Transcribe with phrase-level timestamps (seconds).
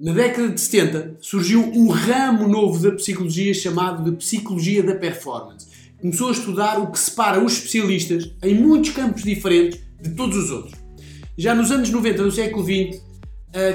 [0.00, 5.66] Na década de 70 surgiu um ramo novo da psicologia chamado de Psicologia da Performance.
[6.00, 10.50] Começou a estudar o que separa os especialistas em muitos campos diferentes de todos os
[10.50, 10.72] outros.
[11.36, 12.98] Já nos anos 90 do século XX,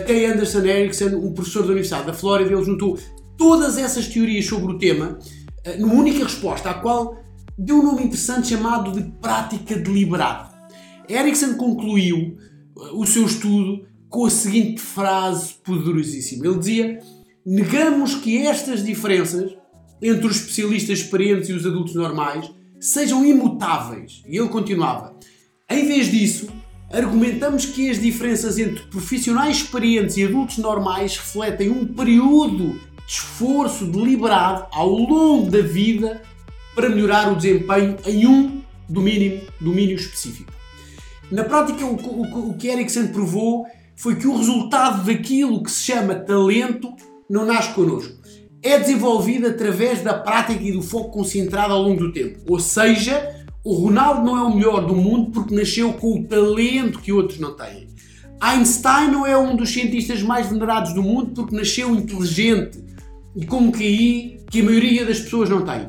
[0.07, 2.97] Kay Anderson Erickson, um professor da Universidade da Flórida, ele juntou
[3.37, 5.19] todas essas teorias sobre o tema
[5.63, 7.23] eh, numa única resposta, à qual
[7.55, 10.49] deu um nome interessante chamado de prática deliberada.
[11.07, 16.47] Erickson concluiu eh, o seu estudo com a seguinte frase poderosíssima.
[16.47, 16.99] Ele dizia:
[17.45, 19.53] Negamos que estas diferenças
[20.01, 24.23] entre os especialistas experientes e os adultos normais sejam imutáveis.
[24.25, 25.13] E ele continuava:
[25.69, 26.47] Em vez disso,
[26.89, 33.85] argumentamos que as diferenças entre profissionais experientes e adultos normais refletem um período de esforço
[33.85, 36.21] deliberado ao longo da vida
[36.73, 40.53] para melhorar o desempenho em um domínio, domínio específico.
[41.29, 45.83] Na prática, o, o, o que Erickson provou foi que o resultado daquilo que se
[45.83, 46.93] chama talento
[47.29, 48.13] não nasce connosco.
[48.61, 52.39] É desenvolvido através da prática e do foco concentrado ao longo do tempo.
[52.49, 56.99] Ou seja, o Ronaldo não é o melhor do mundo porque nasceu com o talento
[56.99, 57.87] que outros não têm.
[58.39, 62.83] Einstein não é um dos cientistas mais venerados do mundo porque nasceu inteligente
[63.35, 65.87] e com um QI que a maioria das pessoas não tem.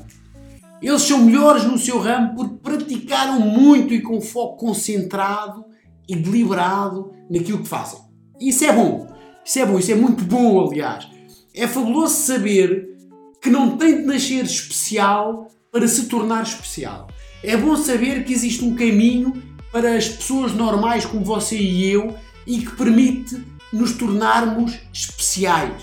[0.80, 5.64] Eles são melhores no seu ramo porque praticaram muito e com foco concentrado
[6.08, 8.00] e deliberado naquilo que fazem.
[8.40, 9.06] Isso é bom.
[9.44, 11.06] Isso é bom, isso é muito bom, aliás.
[11.54, 12.96] É fabuloso saber
[13.40, 17.08] que não tem de nascer especial para se tornar especial.
[17.42, 22.14] É bom saber que existe um caminho para as pessoas normais como você e eu
[22.46, 23.40] e que permite
[23.72, 25.82] nos tornarmos especiais.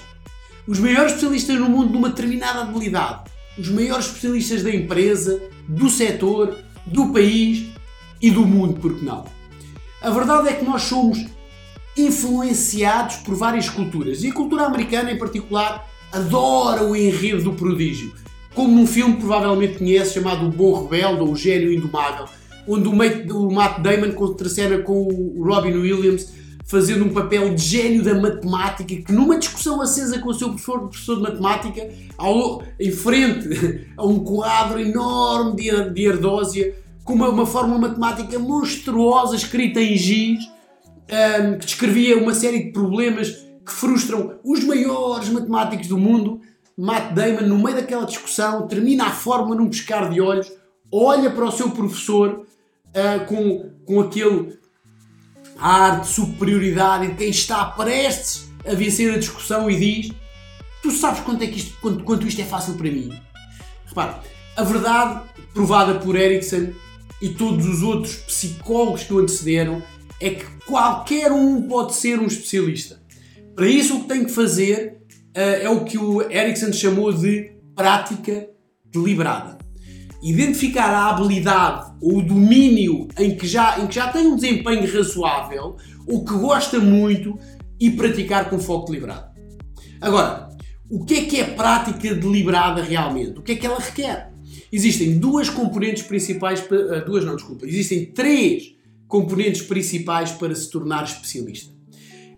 [0.67, 5.89] Os maiores especialistas no mundo de uma determinada habilidade, os maiores especialistas da empresa, do
[5.89, 7.65] setor, do país
[8.21, 9.25] e do mundo, por que não?
[10.03, 11.25] A verdade é que nós somos
[11.97, 14.21] influenciados por várias culturas.
[14.21, 18.13] E a cultura americana, em particular, adora o enredo do prodígio.
[18.53, 22.25] Como num filme provavelmente conhece chamado O Bom Rebelde ou O Gênio Indomável,
[22.67, 26.33] onde o Matt Damon contracena com o Robin Williams
[26.65, 30.80] fazendo um papel de gênio da matemática que numa discussão acesa com o seu professor,
[30.80, 37.30] professor de matemática ao, em frente a um quadro enorme de, de ardósia com uma,
[37.30, 43.71] uma fórmula matemática monstruosa escrita em giz um, que descrevia uma série de problemas que
[43.71, 46.42] frustram os maiores matemáticos do mundo
[46.77, 50.52] Matt Damon, no meio daquela discussão, termina a forma num pescar de olhos,
[50.92, 52.45] olha para o seu professor
[52.87, 54.58] uh, com, com aquele
[55.59, 60.11] ar de superioridade de quem está prestes a vencer a discussão e diz:
[60.81, 63.13] Tu sabes quanto, é que isto, quanto, quanto isto é fácil para mim?
[63.86, 64.19] Repara,
[64.58, 65.21] a verdade
[65.53, 66.73] provada por Erickson
[67.23, 69.82] e todos os outros psicólogos que o antecederam
[70.20, 73.02] é que qualquer um pode ser um especialista.
[73.56, 74.98] Para isso, o que tem que fazer
[75.34, 78.50] é o que o Erickson chamou de prática
[78.92, 79.58] deliberada.
[80.22, 84.86] Identificar a habilidade ou o domínio em que já, em que já tem um desempenho
[84.94, 87.40] razoável ou que gosta muito
[87.80, 89.32] e praticar com foco deliberado.
[90.02, 90.50] Agora,
[90.90, 93.40] o que é que é prática deliberada realmente?
[93.40, 94.33] O que é que ela requer?
[94.76, 96.64] Existem duas componentes principais,
[97.06, 98.76] duas não, desculpa, existem três
[99.08, 101.72] componentes principais para se tornar especialista.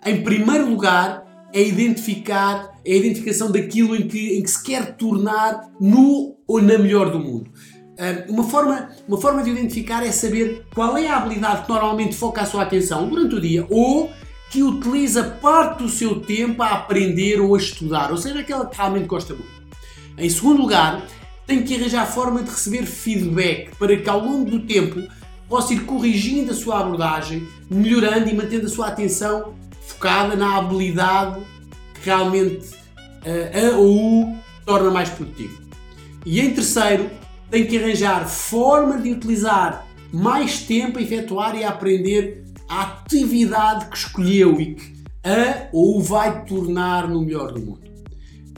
[0.06, 1.24] Em primeiro lugar,
[1.54, 6.62] é identificar é a identificação daquilo em que, em que se quer tornar no ou
[6.62, 7.50] na melhor do mundo.
[8.28, 12.42] Uma forma, uma forma de identificar é saber qual é a habilidade que normalmente foca
[12.42, 14.12] a sua atenção durante o dia ou
[14.52, 18.76] que utiliza parte do seu tempo a aprender ou a estudar, ou seja, aquela que
[18.76, 19.66] realmente gosta muito.
[20.18, 21.08] Em segundo lugar,
[21.46, 25.02] tem que arranjar a forma de receber feedback para que ao longo do tempo
[25.48, 31.42] possa ir corrigindo a sua abordagem, melhorando e mantendo a sua atenção focada na habilidade
[31.94, 35.62] que realmente uh, a ou o torna mais produtivo.
[36.26, 37.10] E em terceiro,
[37.52, 43.86] tem que arranjar forma de utilizar mais tempo a efetuar e a aprender a atividade
[43.90, 47.82] que escolheu e que a ou vai tornar no melhor do mundo.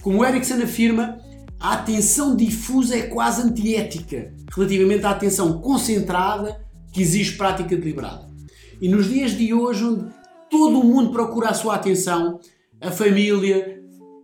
[0.01, 1.17] Como Erickson afirma,
[1.59, 6.61] a atenção difusa é quase antiética relativamente à atenção concentrada
[6.91, 8.27] que exige prática deliberada.
[8.79, 10.05] E nos dias de hoje, onde
[10.49, 12.39] todo o mundo procura a sua atenção,
[12.79, 13.81] a família,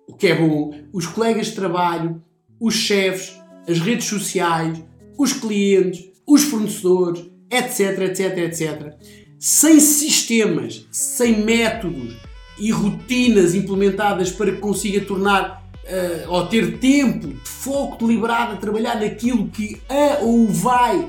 [0.07, 2.21] o que é bom, os colegas de trabalho,
[2.59, 4.83] os chefes, as redes sociais,
[5.17, 8.93] os clientes, os fornecedores, etc, etc, etc.
[9.39, 12.15] Sem sistemas, sem métodos
[12.59, 18.57] e rotinas implementadas para que consiga tornar uh, ou ter tempo de foco deliberado a
[18.57, 21.07] trabalhar naquilo que a ou vai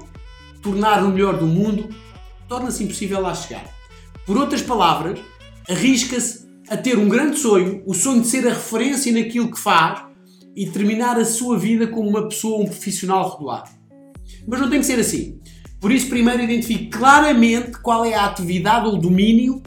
[0.63, 1.89] tornar o melhor do mundo,
[2.49, 3.65] torna-se impossível lá chegar.
[4.27, 5.21] Por outras palavras,
[5.69, 10.03] arrisca-se a ter um grande sonho, o sonho de ser a referência naquilo que faz
[10.57, 13.65] e terminar a sua vida como uma pessoa, um profissional regular.
[14.47, 15.39] Mas não tem que ser assim.
[15.81, 19.63] Por isso, primeiro identifique claramente qual é a atividade ou domínio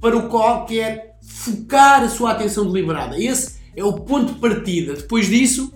[0.00, 3.20] para o qual quer focar a sua atenção deliberada.
[3.20, 4.94] Esse é o ponto de partida.
[4.94, 5.72] Depois disso,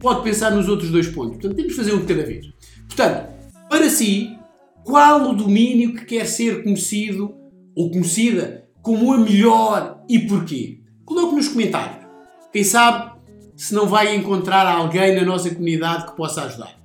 [0.00, 1.36] pode pensar nos outros dois pontos.
[1.36, 2.46] Portanto, temos de fazer um de cada vez.
[2.86, 3.30] Portanto,
[3.68, 4.36] para si,
[4.84, 7.34] qual o domínio que quer ser conhecido
[7.76, 10.80] ou conhecida como a melhor e porquê?
[11.04, 12.06] Coloque nos comentários.
[12.52, 13.12] Quem sabe
[13.54, 16.79] se não vai encontrar alguém na nossa comunidade que possa ajudar.